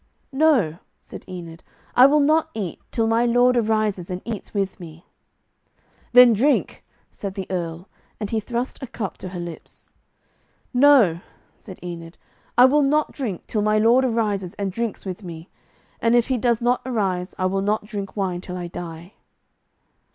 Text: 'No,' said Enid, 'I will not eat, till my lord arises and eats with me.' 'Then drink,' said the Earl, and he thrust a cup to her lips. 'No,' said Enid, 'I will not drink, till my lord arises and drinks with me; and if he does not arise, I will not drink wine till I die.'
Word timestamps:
'No,' 0.31 0.79
said 0.99 1.23
Enid, 1.27 1.63
'I 1.95 2.07
will 2.07 2.19
not 2.21 2.49
eat, 2.55 2.81
till 2.89 3.05
my 3.05 3.23
lord 3.23 3.55
arises 3.55 4.09
and 4.09 4.19
eats 4.25 4.51
with 4.51 4.79
me.' 4.79 5.05
'Then 6.13 6.33
drink,' 6.33 6.83
said 7.11 7.35
the 7.35 7.45
Earl, 7.51 7.87
and 8.19 8.31
he 8.31 8.39
thrust 8.39 8.81
a 8.81 8.87
cup 8.87 9.19
to 9.19 9.29
her 9.29 9.39
lips. 9.39 9.91
'No,' 10.73 11.19
said 11.55 11.77
Enid, 11.83 12.17
'I 12.57 12.65
will 12.65 12.81
not 12.81 13.11
drink, 13.11 13.45
till 13.45 13.61
my 13.61 13.77
lord 13.77 14.03
arises 14.03 14.55
and 14.55 14.71
drinks 14.71 15.05
with 15.05 15.23
me; 15.23 15.49
and 16.01 16.15
if 16.15 16.29
he 16.29 16.37
does 16.39 16.61
not 16.61 16.81
arise, 16.83 17.35
I 17.37 17.45
will 17.45 17.61
not 17.61 17.85
drink 17.85 18.17
wine 18.17 18.41
till 18.41 18.57
I 18.57 18.65
die.' 18.69 19.13